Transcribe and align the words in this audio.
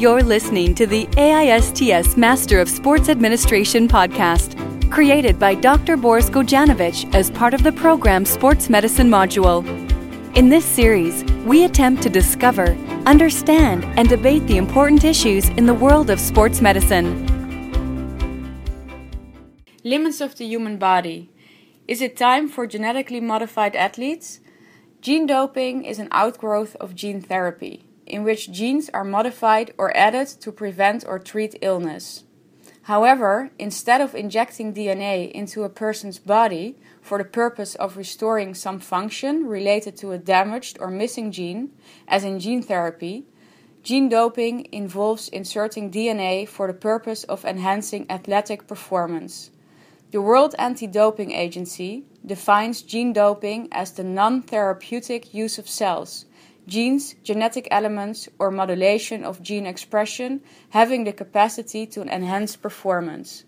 You're 0.00 0.22
listening 0.22 0.74
to 0.76 0.86
the 0.86 1.04
AISTS 1.18 2.16
Master 2.16 2.58
of 2.58 2.70
Sports 2.70 3.10
Administration 3.10 3.86
podcast, 3.86 4.56
created 4.90 5.38
by 5.38 5.54
Dr. 5.54 5.98
Boris 5.98 6.30
Gojanovic 6.30 7.14
as 7.14 7.30
part 7.30 7.52
of 7.52 7.62
the 7.62 7.72
program 7.72 8.24
Sports 8.24 8.70
Medicine 8.70 9.10
module. 9.10 9.62
In 10.34 10.48
this 10.48 10.64
series, 10.64 11.22
we 11.44 11.66
attempt 11.66 12.02
to 12.04 12.08
discover, 12.08 12.68
understand, 13.04 13.84
and 13.98 14.08
debate 14.08 14.46
the 14.46 14.56
important 14.56 15.04
issues 15.04 15.50
in 15.50 15.66
the 15.66 15.74
world 15.74 16.08
of 16.08 16.18
sports 16.18 16.62
medicine. 16.62 17.26
Limits 19.84 20.22
of 20.22 20.38
the 20.38 20.46
human 20.46 20.78
body. 20.78 21.30
Is 21.86 22.00
it 22.00 22.16
time 22.16 22.48
for 22.48 22.66
genetically 22.66 23.20
modified 23.20 23.76
athletes? 23.76 24.40
Gene 25.02 25.26
doping 25.26 25.84
is 25.84 25.98
an 25.98 26.08
outgrowth 26.10 26.74
of 26.76 26.94
gene 26.94 27.20
therapy 27.20 27.89
in 28.10 28.24
which 28.24 28.52
genes 28.52 28.90
are 28.90 29.04
modified 29.04 29.72
or 29.78 29.96
added 29.96 30.28
to 30.28 30.52
prevent 30.52 31.04
or 31.06 31.18
treat 31.18 31.56
illness. 31.62 32.24
However, 32.82 33.50
instead 33.58 34.00
of 34.00 34.14
injecting 34.14 34.74
DNA 34.74 35.30
into 35.30 35.62
a 35.62 35.68
person's 35.68 36.18
body 36.18 36.76
for 37.00 37.18
the 37.18 37.24
purpose 37.24 37.74
of 37.76 37.96
restoring 37.96 38.54
some 38.54 38.80
function 38.80 39.46
related 39.46 39.96
to 39.98 40.12
a 40.12 40.18
damaged 40.18 40.76
or 40.80 40.90
missing 40.90 41.30
gene, 41.30 41.70
as 42.08 42.24
in 42.24 42.40
gene 42.40 42.62
therapy, 42.62 43.26
gene 43.82 44.08
doping 44.08 44.66
involves 44.72 45.28
inserting 45.28 45.90
DNA 45.90 46.48
for 46.48 46.66
the 46.66 46.74
purpose 46.74 47.24
of 47.24 47.44
enhancing 47.44 48.06
athletic 48.10 48.66
performance. 48.66 49.50
The 50.10 50.20
World 50.20 50.56
Anti 50.58 50.88
Doping 50.88 51.30
Agency 51.30 52.02
defines 52.26 52.82
gene 52.82 53.12
doping 53.12 53.68
as 53.70 53.92
the 53.92 54.02
non 54.02 54.42
therapeutic 54.42 55.32
use 55.32 55.56
of 55.58 55.68
cells 55.68 56.24
genes, 56.66 57.14
genetic 57.22 57.66
elements, 57.70 58.28
or 58.38 58.50
modulation 58.50 59.24
of 59.24 59.42
gene 59.42 59.66
expression 59.66 60.40
having 60.70 61.04
the 61.04 61.12
capacity 61.12 61.86
to 61.86 62.02
enhance 62.02 62.56
performance. 62.56 63.44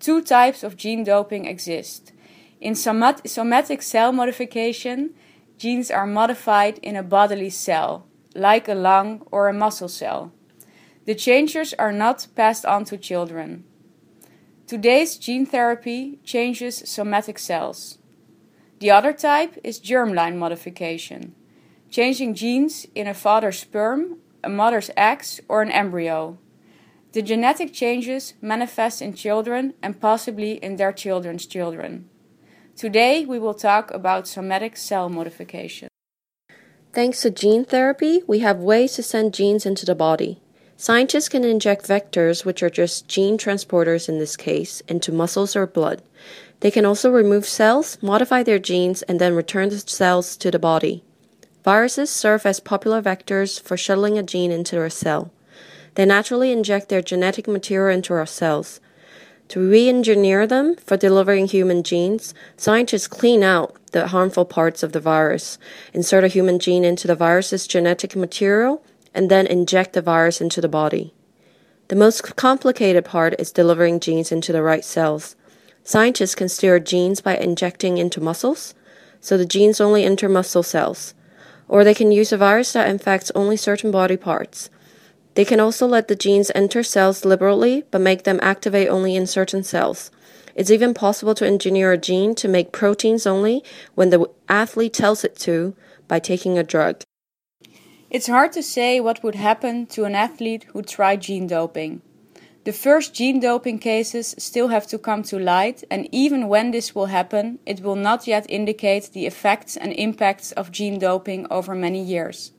Two 0.00 0.22
types 0.22 0.62
of 0.62 0.76
gene 0.76 1.04
doping 1.04 1.46
exist. 1.46 2.12
In 2.60 2.74
somat- 2.74 3.28
somatic 3.28 3.82
cell 3.82 4.12
modification, 4.12 5.14
genes 5.58 5.90
are 5.90 6.06
modified 6.06 6.78
in 6.78 6.96
a 6.96 7.02
bodily 7.02 7.50
cell, 7.50 8.06
like 8.34 8.68
a 8.68 8.74
lung 8.74 9.22
or 9.30 9.48
a 9.48 9.52
muscle 9.52 9.88
cell. 9.88 10.32
The 11.06 11.14
changes 11.14 11.74
are 11.74 11.92
not 11.92 12.26
passed 12.34 12.66
on 12.66 12.84
to 12.86 12.98
children. 12.98 13.64
Today's 14.66 15.16
gene 15.16 15.46
therapy 15.46 16.18
changes 16.24 16.82
somatic 16.84 17.38
cells. 17.38 17.98
The 18.80 18.90
other 18.90 19.12
type 19.12 19.56
is 19.62 19.80
germline 19.80 20.36
modification 20.36 21.34
changing 21.90 22.34
genes 22.34 22.86
in 22.94 23.06
a 23.06 23.14
father's 23.14 23.58
sperm, 23.58 24.18
a 24.42 24.48
mother's 24.48 24.90
eggs, 24.96 25.40
or 25.48 25.62
an 25.62 25.70
embryo. 25.70 26.38
The 27.12 27.22
genetic 27.22 27.72
changes 27.72 28.34
manifest 28.42 29.00
in 29.00 29.14
children 29.14 29.74
and 29.82 30.00
possibly 30.00 30.62
in 30.62 30.76
their 30.76 30.92
children's 30.92 31.46
children. 31.46 32.08
Today 32.76 33.24
we 33.24 33.38
will 33.38 33.54
talk 33.54 33.90
about 33.90 34.28
somatic 34.28 34.76
cell 34.76 35.08
modification. 35.08 35.88
Thanks 36.92 37.22
to 37.22 37.30
gene 37.30 37.64
therapy, 37.64 38.22
we 38.26 38.40
have 38.40 38.58
ways 38.58 38.92
to 38.94 39.02
send 39.02 39.32
genes 39.32 39.64
into 39.64 39.86
the 39.86 39.94
body. 39.94 40.40
Scientists 40.76 41.30
can 41.30 41.42
inject 41.42 41.88
vectors, 41.88 42.44
which 42.44 42.62
are 42.62 42.68
just 42.68 43.08
gene 43.08 43.38
transporters 43.38 44.10
in 44.10 44.18
this 44.18 44.36
case, 44.36 44.82
into 44.88 45.10
muscles 45.10 45.56
or 45.56 45.66
blood. 45.66 46.02
They 46.60 46.70
can 46.70 46.84
also 46.84 47.10
remove 47.10 47.46
cells, 47.46 47.96
modify 48.02 48.42
their 48.42 48.58
genes, 48.58 49.00
and 49.02 49.18
then 49.18 49.34
return 49.34 49.70
the 49.70 49.78
cells 49.78 50.36
to 50.36 50.50
the 50.50 50.58
body. 50.58 51.02
Viruses 51.66 52.10
serve 52.10 52.46
as 52.46 52.60
popular 52.60 53.02
vectors 53.02 53.60
for 53.60 53.76
shuttling 53.76 54.16
a 54.16 54.22
gene 54.22 54.52
into 54.52 54.80
a 54.80 54.88
cell. 54.88 55.32
They 55.96 56.06
naturally 56.06 56.52
inject 56.52 56.88
their 56.88 57.02
genetic 57.02 57.48
material 57.48 57.92
into 57.92 58.14
our 58.14 58.24
cells. 58.24 58.78
To 59.48 59.68
re 59.68 59.88
engineer 59.88 60.46
them 60.46 60.76
for 60.76 60.96
delivering 60.96 61.48
human 61.48 61.82
genes, 61.82 62.34
scientists 62.56 63.08
clean 63.08 63.42
out 63.42 63.74
the 63.90 64.06
harmful 64.06 64.44
parts 64.44 64.84
of 64.84 64.92
the 64.92 65.00
virus, 65.00 65.58
insert 65.92 66.22
a 66.22 66.28
human 66.28 66.60
gene 66.60 66.84
into 66.84 67.08
the 67.08 67.16
virus's 67.16 67.66
genetic 67.66 68.14
material, 68.14 68.80
and 69.12 69.28
then 69.28 69.48
inject 69.48 69.94
the 69.94 70.00
virus 70.00 70.40
into 70.40 70.60
the 70.60 70.68
body. 70.68 71.12
The 71.88 71.96
most 71.96 72.36
complicated 72.36 73.04
part 73.04 73.34
is 73.40 73.50
delivering 73.50 73.98
genes 73.98 74.30
into 74.30 74.52
the 74.52 74.62
right 74.62 74.84
cells. 74.84 75.34
Scientists 75.82 76.36
can 76.36 76.48
steer 76.48 76.78
genes 76.78 77.20
by 77.20 77.36
injecting 77.36 77.98
into 77.98 78.20
muscles, 78.20 78.72
so 79.20 79.36
the 79.36 79.44
genes 79.44 79.80
only 79.80 80.04
enter 80.04 80.28
muscle 80.28 80.62
cells 80.62 81.12
or 81.68 81.84
they 81.84 81.94
can 81.94 82.12
use 82.12 82.32
a 82.32 82.36
virus 82.36 82.72
that 82.72 82.88
infects 82.88 83.32
only 83.34 83.56
certain 83.56 83.90
body 83.90 84.16
parts. 84.16 84.70
They 85.34 85.44
can 85.44 85.60
also 85.60 85.86
let 85.86 86.08
the 86.08 86.16
genes 86.16 86.50
enter 86.54 86.82
cells 86.82 87.24
liberally, 87.24 87.84
but 87.90 88.00
make 88.00 88.24
them 88.24 88.40
activate 88.42 88.88
only 88.88 89.14
in 89.16 89.26
certain 89.26 89.62
cells. 89.62 90.10
It's 90.54 90.70
even 90.70 90.94
possible 90.94 91.34
to 91.34 91.46
engineer 91.46 91.92
a 91.92 91.98
gene 91.98 92.34
to 92.36 92.48
make 92.48 92.72
proteins 92.72 93.26
only 93.26 93.62
when 93.94 94.08
the 94.08 94.24
athlete 94.48 94.94
tells 94.94 95.24
it 95.24 95.36
to 95.40 95.76
by 96.08 96.18
taking 96.18 96.56
a 96.56 96.64
drug. 96.64 97.02
It's 98.08 98.28
hard 98.28 98.52
to 98.52 98.62
say 98.62 98.98
what 98.98 99.22
would 99.22 99.34
happen 99.34 99.86
to 99.88 100.04
an 100.04 100.14
athlete 100.14 100.64
who 100.72 100.80
tried 100.80 101.20
gene 101.20 101.46
doping. 101.46 102.00
The 102.66 102.72
first 102.72 103.14
gene 103.14 103.38
doping 103.38 103.78
cases 103.78 104.34
still 104.38 104.66
have 104.68 104.88
to 104.88 104.98
come 104.98 105.22
to 105.22 105.38
light, 105.38 105.84
and 105.88 106.08
even 106.10 106.48
when 106.48 106.72
this 106.72 106.96
will 106.96 107.06
happen, 107.06 107.60
it 107.64 107.80
will 107.80 107.94
not 107.94 108.26
yet 108.26 108.44
indicate 108.48 109.10
the 109.12 109.24
effects 109.24 109.76
and 109.76 109.92
impacts 109.92 110.50
of 110.50 110.72
gene 110.72 110.98
doping 110.98 111.46
over 111.48 111.76
many 111.76 112.02
years. 112.02 112.50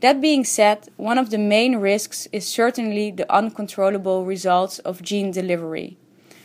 That 0.00 0.20
being 0.20 0.44
said, 0.44 0.88
one 0.96 1.18
of 1.18 1.30
the 1.30 1.38
main 1.38 1.76
risks 1.76 2.26
is 2.32 2.48
certainly 2.48 3.12
the 3.12 3.32
uncontrollable 3.32 4.24
results 4.24 4.80
of 4.80 5.02
gene 5.02 5.30
delivery. 5.30 5.98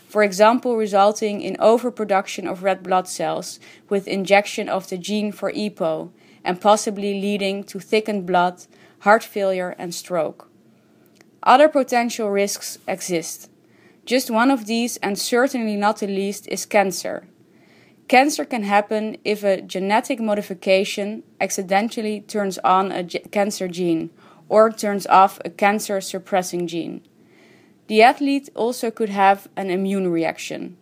For 0.08 0.22
example, 0.22 0.78
resulting 0.78 1.42
in 1.42 1.58
overproduction 1.60 2.48
of 2.48 2.62
red 2.62 2.84
blood 2.84 3.08
cells 3.08 3.60
with 3.90 4.08
injection 4.08 4.70
of 4.70 4.88
the 4.88 5.00
gene 5.00 5.32
for 5.32 5.52
EPO, 5.52 6.12
and 6.44 6.62
possibly 6.62 7.20
leading 7.20 7.64
to 7.64 7.80
thickened 7.80 8.28
blood, 8.28 8.68
heart 9.00 9.24
failure, 9.24 9.74
and 9.80 9.96
stroke. 9.96 10.47
Other 11.48 11.70
potential 11.70 12.30
risks 12.30 12.78
exist. 12.90 13.50
Just 14.06 14.30
one 14.30 14.52
of 14.52 14.66
these, 14.66 14.98
and 14.98 15.18
certainly 15.18 15.78
not 15.78 16.00
the 16.00 16.08
least, 16.08 16.46
is 16.50 16.66
cancer. 16.66 17.26
Cancer 18.10 18.44
can 18.44 18.64
happen 18.64 19.16
if 19.24 19.46
a 19.46 19.62
genetic 19.62 20.20
modification 20.20 21.24
accidentally 21.40 22.20
turns 22.20 22.58
on 22.66 22.92
a 22.92 23.06
cancer 23.06 23.70
gene 23.70 24.10
or 24.50 24.70
turns 24.70 25.08
off 25.08 25.40
a 25.46 25.50
cancer 25.50 26.02
suppressing 26.02 26.68
gene. 26.68 27.00
The 27.88 28.02
athlete 28.02 28.50
also 28.54 28.92
could 28.92 29.10
have 29.10 29.48
an 29.56 29.70
immune 29.70 30.12
reaction. 30.12 30.76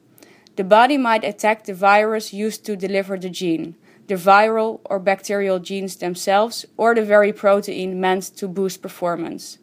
The 0.56 0.64
body 0.64 0.98
might 0.98 1.24
attack 1.24 1.66
the 1.66 1.76
virus 1.76 2.34
used 2.34 2.66
to 2.66 2.76
deliver 2.76 3.20
the 3.20 3.30
gene, 3.30 3.76
the 4.08 4.16
viral 4.16 4.80
or 4.86 4.98
bacterial 4.98 5.60
genes 5.60 5.96
themselves, 5.98 6.66
or 6.76 6.96
the 6.96 7.06
very 7.06 7.32
protein 7.32 8.02
meant 8.02 8.36
to 8.38 8.48
boost 8.48 8.82
performance. 8.82 9.60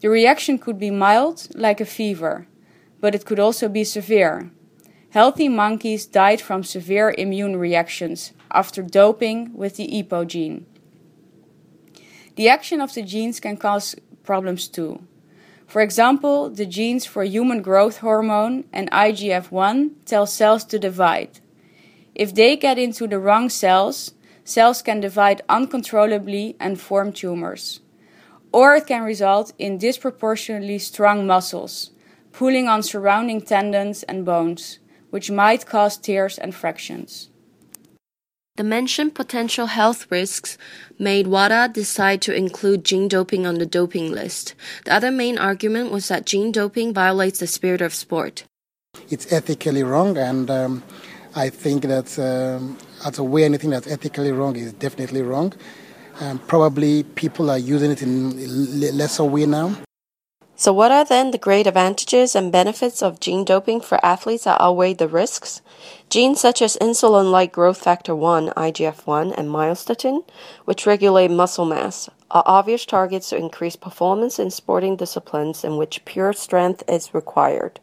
The 0.00 0.08
reaction 0.08 0.58
could 0.58 0.78
be 0.78 0.90
mild, 0.90 1.48
like 1.54 1.78
a 1.78 1.84
fever, 1.84 2.46
but 3.00 3.14
it 3.14 3.26
could 3.26 3.38
also 3.38 3.68
be 3.68 3.84
severe. 3.84 4.50
Healthy 5.10 5.48
monkeys 5.48 6.06
died 6.06 6.40
from 6.40 6.64
severe 6.64 7.14
immune 7.18 7.56
reactions 7.56 8.32
after 8.50 8.82
doping 8.82 9.52
with 9.54 9.76
the 9.76 9.88
EPO 9.88 10.26
gene. 10.26 10.66
The 12.36 12.48
action 12.48 12.80
of 12.80 12.94
the 12.94 13.02
genes 13.02 13.40
can 13.40 13.58
cause 13.58 13.94
problems 14.22 14.68
too. 14.68 15.02
For 15.66 15.82
example, 15.82 16.48
the 16.48 16.64
genes 16.64 17.04
for 17.04 17.22
human 17.22 17.60
growth 17.60 17.98
hormone 17.98 18.64
and 18.72 18.90
IGF 18.90 19.50
1 19.50 19.96
tell 20.06 20.26
cells 20.26 20.64
to 20.66 20.78
divide. 20.78 21.40
If 22.14 22.34
they 22.34 22.56
get 22.56 22.78
into 22.78 23.06
the 23.06 23.18
wrong 23.18 23.50
cells, 23.50 24.14
cells 24.44 24.80
can 24.80 25.00
divide 25.00 25.42
uncontrollably 25.48 26.56
and 26.58 26.80
form 26.80 27.12
tumors 27.12 27.80
or 28.52 28.74
it 28.76 28.86
can 28.86 29.02
result 29.02 29.52
in 29.58 29.78
disproportionately 29.78 30.78
strong 30.78 31.26
muscles, 31.26 31.90
pulling 32.32 32.68
on 32.68 32.82
surrounding 32.82 33.40
tendons 33.40 34.02
and 34.04 34.24
bones, 34.24 34.78
which 35.10 35.30
might 35.30 35.66
cause 35.66 35.96
tears 35.96 36.38
and 36.38 36.54
fractures. 36.54 37.28
The 38.56 38.64
mentioned 38.64 39.14
potential 39.14 39.66
health 39.66 40.06
risks 40.10 40.58
made 40.98 41.26
WADA 41.26 41.70
decide 41.72 42.20
to 42.22 42.34
include 42.34 42.84
gene 42.84 43.08
doping 43.08 43.46
on 43.46 43.54
the 43.54 43.64
doping 43.64 44.12
list. 44.12 44.54
The 44.84 44.92
other 44.92 45.10
main 45.10 45.38
argument 45.38 45.90
was 45.90 46.08
that 46.08 46.26
gene 46.26 46.52
doping 46.52 46.92
violates 46.92 47.38
the 47.38 47.46
spirit 47.46 47.80
of 47.80 47.94
sport. 47.94 48.44
It's 49.08 49.32
ethically 49.32 49.82
wrong, 49.82 50.18
and 50.18 50.50
um, 50.50 50.82
I 51.34 51.48
think 51.48 51.84
that 51.84 52.18
um, 52.18 52.76
as 53.04 53.18
a 53.18 53.24
way 53.24 53.44
anything 53.44 53.70
that's 53.70 53.86
ethically 53.86 54.32
wrong 54.32 54.56
is 54.56 54.72
definitely 54.72 55.22
wrong. 55.22 55.54
Um, 56.20 56.38
probably 56.38 57.02
people 57.02 57.50
are 57.50 57.58
using 57.58 57.90
it 57.90 58.02
in 58.02 58.96
lesser 58.96 59.24
way 59.24 59.46
now. 59.46 59.74
So, 60.54 60.74
what 60.74 60.92
are 60.92 61.06
then 61.06 61.30
the 61.30 61.38
great 61.38 61.66
advantages 61.66 62.36
and 62.36 62.52
benefits 62.52 63.02
of 63.02 63.18
gene 63.18 63.46
doping 63.46 63.80
for 63.80 64.04
athletes 64.04 64.44
that 64.44 64.60
outweigh 64.60 64.92
the 64.92 65.08
risks? 65.08 65.62
Genes 66.10 66.38
such 66.38 66.60
as 66.60 66.76
insulin 66.76 67.30
like 67.30 67.52
growth 67.52 67.78
factor 67.78 68.14
1, 68.14 68.50
IGF 68.50 69.06
1, 69.06 69.32
and 69.32 69.48
myostatin, 69.48 70.22
which 70.66 70.84
regulate 70.84 71.30
muscle 71.30 71.64
mass, 71.64 72.10
are 72.30 72.42
obvious 72.44 72.84
targets 72.84 73.30
to 73.30 73.38
increase 73.38 73.74
performance 73.74 74.38
in 74.38 74.50
sporting 74.50 74.96
disciplines 74.96 75.64
in 75.64 75.78
which 75.78 76.04
pure 76.04 76.34
strength 76.34 76.82
is 76.86 77.14
required. 77.14 77.80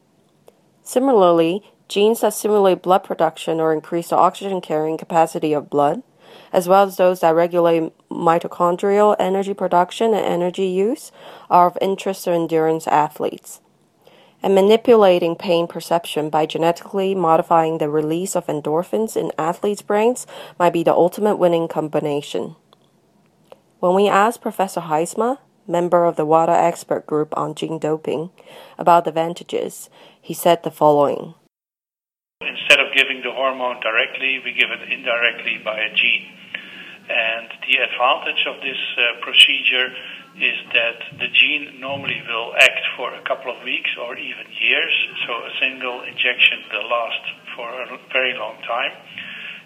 Similarly, 0.83 1.63
genes 1.87 2.21
that 2.21 2.35
stimulate 2.35 2.83
blood 2.83 3.03
production 3.03 3.59
or 3.59 3.73
increase 3.73 4.09
the 4.09 4.17
oxygen 4.17 4.61
carrying 4.61 4.99
capacity 4.99 5.53
of 5.53 5.71
blood, 5.71 6.03
as 6.51 6.67
well 6.67 6.83
as 6.83 6.97
those 6.97 7.19
that 7.21 7.35
regulate 7.35 7.91
mitochondrial 8.09 9.15
energy 9.19 9.53
production 9.53 10.13
and 10.13 10.25
energy 10.25 10.67
use, 10.67 11.11
are 11.49 11.67
of 11.67 11.77
interest 11.81 12.23
to 12.23 12.31
endurance 12.31 12.87
athletes. 12.87 13.61
And 14.43 14.53
manipulating 14.53 15.35
pain 15.35 15.67
perception 15.67 16.29
by 16.29 16.45
genetically 16.45 17.15
modifying 17.15 17.79
the 17.79 17.89
release 17.89 18.35
of 18.35 18.45
endorphins 18.47 19.17
in 19.17 19.31
athletes' 19.37 19.81
brains 19.81 20.27
might 20.59 20.73
be 20.73 20.83
the 20.83 20.93
ultimate 20.93 21.37
winning 21.37 21.67
combination. 21.67 22.55
When 23.79 23.95
we 23.95 24.07
asked 24.07 24.41
Professor 24.41 24.81
Haisma, 24.81 25.39
member 25.67 26.05
of 26.05 26.15
the 26.15 26.25
WADA 26.25 26.51
expert 26.51 27.05
group 27.05 27.35
on 27.37 27.55
gene 27.55 27.79
doping, 27.79 28.29
about 28.77 29.03
the 29.03 29.09
advantages, 29.09 29.89
he 30.21 30.33
said 30.33 30.63
the 30.63 30.71
following. 30.71 31.33
Instead 32.47 32.79
of 32.79 32.93
giving 32.93 33.21
the 33.21 33.31
hormone 33.31 33.79
directly, 33.81 34.39
we 34.43 34.53
give 34.53 34.71
it 34.71 34.91
indirectly 34.91 35.59
by 35.63 35.79
a 35.79 35.93
gene. 35.93 36.31
And 37.09 37.47
the 37.67 37.77
advantage 37.77 38.45
of 38.47 38.61
this 38.61 38.79
uh, 38.97 39.19
procedure 39.21 39.91
is 40.39 40.57
that 40.73 41.19
the 41.19 41.27
gene 41.27 41.79
normally 41.79 42.21
will 42.27 42.53
act 42.55 42.83
for 42.95 43.13
a 43.13 43.21
couple 43.23 43.51
of 43.51 43.63
weeks 43.63 43.91
or 43.99 44.17
even 44.17 44.45
years, 44.59 44.93
so 45.25 45.33
a 45.33 45.51
single 45.59 46.03
injection 46.03 46.59
will 46.71 46.87
last 46.89 47.23
for 47.55 47.67
a 47.67 47.99
very 48.11 48.33
long 48.37 48.61
time. 48.63 48.91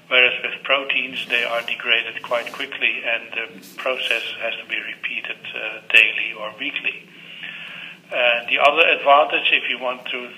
Whereas 0.08 0.34
with 0.44 0.64
proteins, 0.64 1.26
they 1.30 1.44
are 1.44 1.62
degraded 1.62 2.22
quite 2.22 2.52
quickly, 2.52 3.02
and 3.06 3.24
the 3.32 3.78
process 3.78 4.24
has 4.42 4.54
to 4.62 4.66
be 4.68 4.78
repeated 4.80 5.38
uh, 5.56 5.82
daily 5.94 6.34
or 6.38 6.54
weekly. 6.60 7.08
Uh, 8.12 8.46
the 8.50 8.60
other 8.60 8.88
advantage, 8.88 9.52
if 9.52 9.70
you 9.70 9.80
want 9.80 10.06
to 10.08 10.30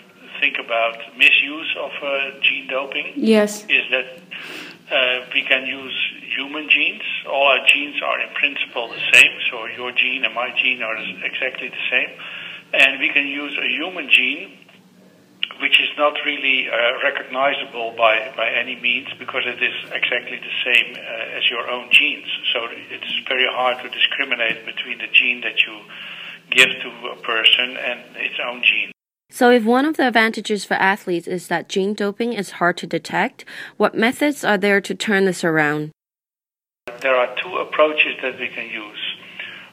think 0.43 0.59
about 0.59 0.99
misuse 1.15 1.71
of 1.79 1.91
uh, 2.03 2.35
gene 2.43 2.67
doping, 2.67 3.13
yes, 3.15 3.63
is 3.69 3.85
that 3.95 4.07
uh, 4.91 5.25
we 5.33 5.41
can 5.47 5.65
use 5.65 5.95
human 6.35 6.67
genes. 6.67 7.01
All 7.31 7.47
our 7.47 7.65
genes 7.65 7.95
are 8.03 8.19
in 8.19 8.27
principle 8.35 8.89
the 8.89 9.03
same, 9.13 9.31
so 9.49 9.65
your 9.67 9.93
gene 9.93 10.25
and 10.25 10.35
my 10.35 10.51
gene 10.61 10.83
are 10.83 10.97
exactly 11.23 11.69
the 11.69 11.85
same, 11.89 12.11
and 12.73 12.99
we 12.99 13.09
can 13.15 13.25
use 13.25 13.55
a 13.55 13.69
human 13.79 14.09
gene 14.09 14.59
which 15.61 15.79
is 15.79 15.89
not 15.97 16.13
really 16.25 16.67
uh, 16.67 16.75
recognizable 17.03 17.93
by, 17.95 18.33
by 18.35 18.49
any 18.49 18.75
means 18.81 19.07
because 19.19 19.43
it 19.45 19.61
is 19.61 19.75
exactly 19.93 20.39
the 20.39 20.55
same 20.65 20.95
uh, 20.95 21.37
as 21.37 21.43
your 21.49 21.69
own 21.69 21.87
genes. 21.91 22.27
So 22.51 22.67
it's 22.89 23.13
very 23.29 23.47
hard 23.47 23.77
to 23.83 23.89
discriminate 23.89 24.65
between 24.65 24.97
the 24.97 25.07
gene 25.13 25.41
that 25.41 25.61
you 25.63 25.79
give 26.49 26.67
to 26.67 26.89
a 27.15 27.15
person 27.21 27.77
and 27.77 28.01
its 28.17 28.35
own 28.43 28.63
gene. 28.63 28.92
So, 29.33 29.49
if 29.49 29.63
one 29.63 29.85
of 29.85 29.97
the 29.97 30.09
advantages 30.09 30.63
for 30.63 30.75
athletes 30.75 31.27
is 31.27 31.47
that 31.47 31.67
gene 31.67 31.95
doping 31.95 32.33
is 32.33 32.61
hard 32.61 32.77
to 32.77 32.85
detect, 32.85 33.45
what 33.77 33.95
methods 33.95 34.45
are 34.45 34.59
there 34.59 34.79
to 34.81 34.93
turn 34.93 35.25
this 35.25 35.43
around? 35.43 35.89
There 37.01 37.15
are 37.15 37.35
two 37.41 37.55
approaches 37.57 38.13
that 38.21 38.39
we 38.39 38.49
can 38.49 38.69
use. 38.69 39.17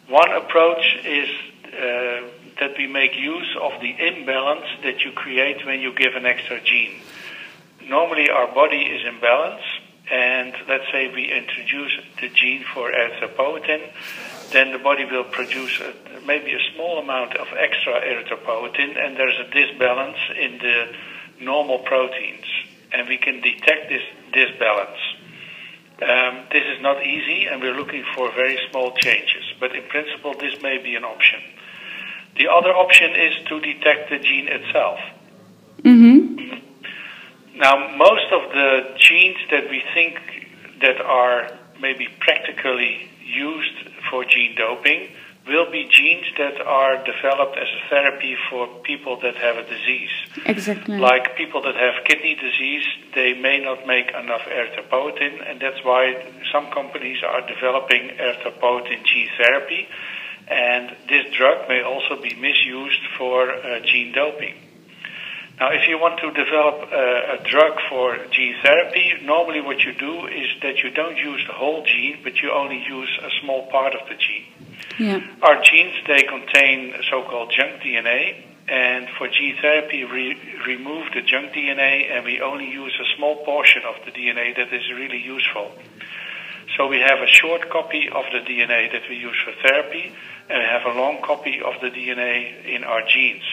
One 0.08 0.32
approach 0.32 0.96
is 1.04 1.28
uh, 1.66 2.22
that 2.58 2.72
we 2.78 2.86
make 2.86 3.14
use 3.18 3.54
of 3.60 3.72
the 3.82 3.94
imbalance 4.00 4.64
that 4.82 5.04
you 5.04 5.12
create 5.12 5.66
when 5.66 5.80
you 5.80 5.92
give 5.92 6.14
an 6.14 6.24
extra 6.24 6.58
gene. 6.62 7.02
Normally, 7.86 8.30
our 8.30 8.46
body 8.54 8.80
is 8.80 9.06
in 9.06 9.20
balance, 9.20 9.62
and 10.10 10.54
let's 10.68 10.90
say 10.90 11.12
we 11.12 11.30
introduce 11.30 11.92
the 12.18 12.30
gene 12.30 12.64
for 12.72 12.90
erythropoietin, 12.90 13.92
then 14.52 14.72
the 14.72 14.78
body 14.78 15.04
will 15.04 15.24
produce 15.24 15.80
a, 15.80 15.94
maybe 16.26 16.52
a 16.52 16.74
small 16.74 16.98
amount 16.98 17.36
of 17.36 17.48
extra 17.56 18.00
erythropoietin, 18.00 18.98
and 18.98 19.16
there's 19.16 19.38
a 19.38 19.50
disbalance 19.50 20.18
in 20.38 20.58
the 20.58 20.92
normal 21.40 21.78
proteins, 21.80 22.44
and 22.92 23.08
we 23.08 23.16
can 23.16 23.40
detect 23.40 23.88
this 23.88 24.02
disbalance. 24.32 24.98
Um, 26.02 26.46
this 26.50 26.64
is 26.64 26.80
not 26.82 27.04
easy, 27.04 27.46
and 27.46 27.60
we're 27.60 27.76
looking 27.76 28.04
for 28.14 28.32
very 28.32 28.58
small 28.70 28.92
changes, 28.96 29.44
but 29.60 29.74
in 29.74 29.82
principle, 29.88 30.34
this 30.34 30.60
may 30.62 30.78
be 30.78 30.94
an 30.94 31.04
option. 31.04 31.40
The 32.36 32.48
other 32.48 32.70
option 32.70 33.10
is 33.14 33.34
to 33.48 33.60
detect 33.60 34.10
the 34.10 34.18
gene 34.18 34.48
itself. 34.48 34.98
Mm-hmm. 35.82 37.58
Now, 37.58 37.94
most 37.96 38.32
of 38.32 38.50
the 38.52 38.94
genes 38.96 39.36
that 39.50 39.68
we 39.68 39.82
think 39.92 40.18
that 40.80 41.00
are 41.00 41.50
maybe 41.80 42.08
practically 42.20 43.10
used 43.22 43.89
for 44.10 44.24
gene 44.24 44.54
doping 44.56 45.08
will 45.46 45.70
be 45.70 45.88
genes 45.90 46.26
that 46.36 46.60
are 46.60 47.02
developed 47.02 47.56
as 47.56 47.66
a 47.66 47.88
therapy 47.88 48.36
for 48.50 48.68
people 48.82 49.18
that 49.20 49.34
have 49.36 49.56
a 49.56 49.62
disease. 49.62 50.10
Exactly. 50.44 50.98
Like 50.98 51.34
people 51.36 51.62
that 51.62 51.74
have 51.74 52.04
kidney 52.04 52.34
disease, 52.34 52.84
they 53.14 53.32
may 53.34 53.58
not 53.58 53.86
make 53.86 54.08
enough 54.10 54.42
erythropoietin, 54.42 55.50
and 55.50 55.58
that's 55.58 55.82
why 55.82 56.30
some 56.52 56.70
companies 56.70 57.18
are 57.26 57.40
developing 57.46 58.10
erythropoietin 58.10 59.04
gene 59.04 59.30
therapy 59.38 59.88
and 60.50 60.96
this 61.08 61.32
drug 61.32 61.68
may 61.68 61.82
also 61.82 62.20
be 62.20 62.34
misused 62.34 63.00
for 63.16 63.50
uh, 63.50 63.80
gene 63.80 64.12
doping. 64.12 64.54
Now, 65.60 65.68
if 65.72 65.86
you 65.86 66.00
want 66.00 66.18
to 66.20 66.30
develop 66.32 66.90
a, 66.90 67.36
a 67.36 67.44
drug 67.44 67.76
for 67.90 68.16
gene 68.30 68.56
therapy, 68.62 69.12
normally 69.22 69.60
what 69.60 69.80
you 69.80 69.92
do 69.92 70.26
is 70.26 70.48
that 70.62 70.78
you 70.78 70.88
don't 70.88 71.18
use 71.18 71.44
the 71.46 71.52
whole 71.52 71.84
gene, 71.84 72.20
but 72.24 72.40
you 72.40 72.50
only 72.50 72.82
use 72.82 73.10
a 73.22 73.28
small 73.42 73.66
part 73.66 73.94
of 73.94 74.08
the 74.08 74.14
gene. 74.16 74.46
Yeah. 74.98 75.20
Our 75.42 75.62
genes, 75.62 75.96
they 76.06 76.22
contain 76.22 76.94
so-called 77.10 77.52
junk 77.54 77.82
DNA, 77.82 78.42
and 78.68 79.06
for 79.18 79.28
gene 79.28 79.56
therapy, 79.60 80.06
we 80.06 80.38
remove 80.66 81.08
the 81.12 81.20
junk 81.20 81.52
DNA 81.52 82.10
and 82.10 82.24
we 82.24 82.40
only 82.40 82.70
use 82.70 82.94
a 82.98 83.16
small 83.16 83.44
portion 83.44 83.82
of 83.84 83.96
the 84.06 84.12
DNA 84.12 84.56
that 84.56 84.72
is 84.72 84.90
really 84.92 85.20
useful. 85.20 85.72
So 86.76 86.86
we 86.86 87.00
have 87.00 87.18
a 87.20 87.26
short 87.26 87.68
copy 87.68 88.08
of 88.08 88.24
the 88.32 88.40
DNA 88.48 88.92
that 88.92 89.02
we 89.10 89.16
use 89.16 89.36
for 89.44 89.52
therapy, 89.68 90.10
and 90.48 90.58
we 90.58 90.64
have 90.64 90.86
a 90.86 90.98
long 90.98 91.20
copy 91.20 91.60
of 91.60 91.74
the 91.82 91.90
DNA 91.90 92.64
in 92.64 92.82
our 92.84 93.02
genes. 93.06 93.44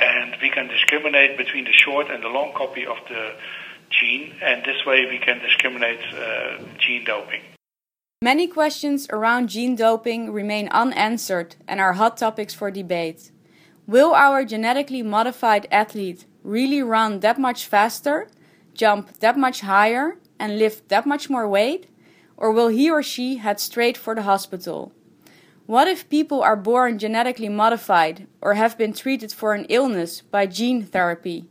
And 0.00 0.36
we 0.40 0.50
can 0.50 0.68
discriminate 0.68 1.36
between 1.36 1.64
the 1.64 1.72
short 1.72 2.10
and 2.10 2.22
the 2.22 2.28
long 2.28 2.52
copy 2.54 2.86
of 2.86 2.96
the 3.08 3.32
gene, 3.90 4.34
and 4.42 4.64
this 4.64 4.84
way 4.86 5.06
we 5.06 5.18
can 5.18 5.40
discriminate 5.40 6.00
uh, 6.14 6.62
gene 6.78 7.04
doping. 7.04 7.42
Many 8.22 8.46
questions 8.46 9.08
around 9.10 9.48
gene 9.48 9.76
doping 9.76 10.30
remain 10.30 10.68
unanswered 10.68 11.56
and 11.66 11.80
are 11.80 11.94
hot 11.94 12.18
topics 12.18 12.54
for 12.54 12.70
debate. 12.70 13.30
Will 13.86 14.12
our 14.14 14.44
genetically 14.44 15.02
modified 15.02 15.66
athlete 15.70 16.26
really 16.44 16.82
run 16.82 17.20
that 17.20 17.38
much 17.38 17.66
faster, 17.66 18.28
jump 18.74 19.18
that 19.20 19.38
much 19.38 19.62
higher, 19.62 20.18
and 20.38 20.58
lift 20.58 20.88
that 20.90 21.06
much 21.06 21.30
more 21.30 21.48
weight? 21.48 21.88
Or 22.36 22.52
will 22.52 22.68
he 22.68 22.90
or 22.90 23.02
she 23.02 23.36
head 23.36 23.58
straight 23.58 23.96
for 23.96 24.14
the 24.14 24.22
hospital? 24.22 24.92
What 25.70 25.86
if 25.86 26.08
people 26.08 26.42
are 26.42 26.56
born 26.56 26.98
genetically 26.98 27.48
modified 27.48 28.26
or 28.40 28.54
have 28.54 28.76
been 28.76 28.92
treated 28.92 29.32
for 29.32 29.54
an 29.54 29.66
illness 29.68 30.20
by 30.20 30.46
gene 30.46 30.82
therapy? 30.82 31.48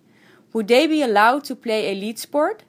Would 0.52 0.68
they 0.68 0.88
be 0.88 1.02
allowed 1.02 1.46
to 1.46 1.56
play 1.56 1.90
elite 1.90 2.20
sport? 2.20 2.66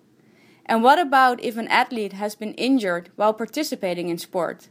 And 0.65 0.85
what 0.85 1.01
about 1.01 1.43
if 1.43 1.57
an 1.57 1.67
athlete 1.67 2.13
has 2.13 2.37
been 2.37 2.55
injured 2.55 3.11
while 3.17 3.35
participating 3.35 4.11
in 4.11 4.19
sport? 4.19 4.69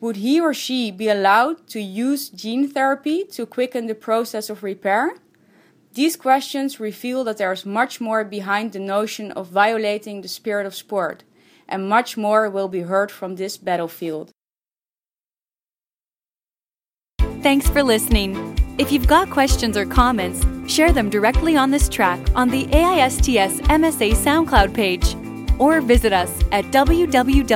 Would 0.00 0.16
he 0.16 0.40
or 0.40 0.54
she 0.54 0.90
be 0.90 1.10
allowed 1.10 1.66
to 1.66 1.82
use 1.82 2.30
gene 2.30 2.66
therapy 2.66 3.24
to 3.32 3.44
quicken 3.44 3.84
the 3.86 3.94
process 3.94 4.48
of 4.48 4.62
repair? 4.62 5.16
These 5.92 6.16
questions 6.16 6.80
reveal 6.80 7.24
that 7.24 7.36
there 7.36 7.52
is 7.52 7.66
much 7.66 8.00
more 8.00 8.24
behind 8.24 8.72
the 8.72 8.78
notion 8.78 9.32
of 9.32 9.48
violating 9.48 10.22
the 10.22 10.28
spirit 10.28 10.64
of 10.64 10.74
sport, 10.74 11.24
and 11.68 11.90
much 11.90 12.16
more 12.16 12.48
will 12.48 12.68
be 12.68 12.88
heard 12.88 13.10
from 13.10 13.36
this 13.36 13.58
battlefield. 13.58 14.32
Thanks 17.46 17.68
for 17.68 17.80
listening. 17.80 18.58
If 18.76 18.90
you've 18.90 19.06
got 19.06 19.30
questions 19.30 19.76
or 19.76 19.86
comments, 19.86 20.44
share 20.66 20.90
them 20.90 21.08
directly 21.08 21.56
on 21.56 21.70
this 21.70 21.88
track 21.88 22.18
on 22.34 22.48
the 22.48 22.66
AISTS 22.72 23.60
MSA 23.68 24.16
SoundCloud 24.16 24.74
page 24.74 25.14
or 25.60 25.80
visit 25.80 26.12
us 26.12 26.40
at 26.50 26.64
www.aists.org. 26.72 27.46